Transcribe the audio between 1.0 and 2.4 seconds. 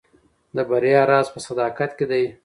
راز په صداقت کې دی.